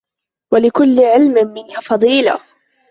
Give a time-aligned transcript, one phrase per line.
[0.53, 2.39] وَلِكُلِّ عِلْمٍ مِنْهَا فَضِيلَةٌ